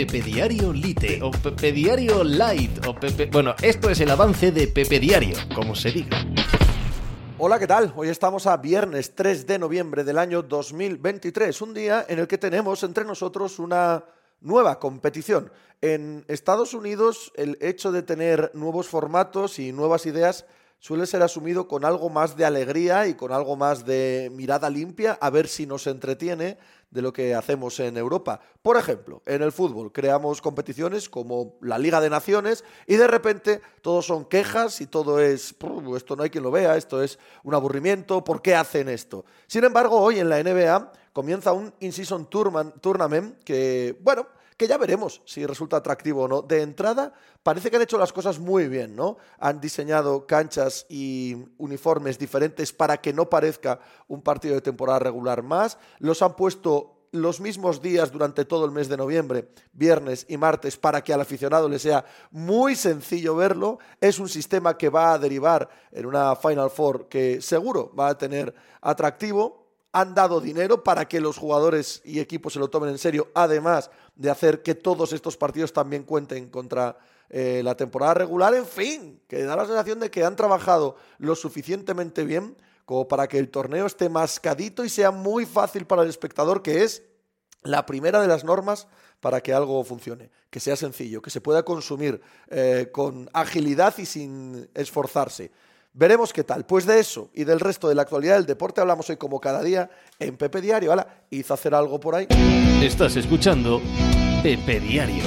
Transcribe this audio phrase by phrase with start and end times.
[0.00, 3.26] Pepe Diario Lite o Pepe Diario Light o Pepe...
[3.26, 6.24] Bueno, esto es el avance de Pepe Diario, como se diga.
[7.36, 7.92] Hola, ¿qué tal?
[7.94, 12.38] Hoy estamos a viernes 3 de noviembre del año 2023, un día en el que
[12.38, 14.02] tenemos entre nosotros una
[14.40, 15.52] nueva competición.
[15.82, 20.46] En Estados Unidos el hecho de tener nuevos formatos y nuevas ideas
[20.78, 25.18] suele ser asumido con algo más de alegría y con algo más de mirada limpia
[25.20, 26.56] a ver si nos entretiene
[26.90, 28.40] de lo que hacemos en Europa.
[28.62, 33.60] Por ejemplo, en el fútbol creamos competiciones como la Liga de Naciones y de repente
[33.82, 35.54] todos son quejas y todo es,
[35.96, 39.24] esto no hay quien lo vea, esto es un aburrimiento, ¿por qué hacen esto?
[39.46, 45.22] Sin embargo, hoy en la NBA comienza un In-Season Tournament que, bueno, que ya veremos
[45.24, 46.42] si resulta atractivo o no.
[46.42, 49.16] De entrada, parece que han hecho las cosas muy bien, ¿no?
[49.38, 55.42] Han diseñado canchas y uniformes diferentes para que no parezca un partido de temporada regular
[55.42, 55.78] más.
[55.98, 60.76] Los han puesto los mismos días durante todo el mes de noviembre, viernes y martes,
[60.76, 63.78] para que al aficionado le sea muy sencillo verlo.
[64.00, 68.18] Es un sistema que va a derivar en una Final Four que seguro va a
[68.18, 72.98] tener atractivo han dado dinero para que los jugadores y equipos se lo tomen en
[72.98, 76.96] serio, además de hacer que todos estos partidos también cuenten contra
[77.28, 78.54] eh, la temporada regular.
[78.54, 83.28] En fin, que da la sensación de que han trabajado lo suficientemente bien como para
[83.28, 87.04] que el torneo esté mascadito y sea muy fácil para el espectador, que es
[87.62, 88.88] la primera de las normas
[89.20, 94.06] para que algo funcione, que sea sencillo, que se pueda consumir eh, con agilidad y
[94.06, 95.52] sin esforzarse.
[95.92, 96.64] Veremos qué tal.
[96.64, 99.62] Pues de eso y del resto de la actualidad del deporte hablamos hoy como cada
[99.62, 100.92] día en Pepe Diario.
[100.92, 102.26] Hala, hizo hacer algo por ahí.
[102.82, 103.80] Estás escuchando
[104.42, 105.24] Pepe Diario.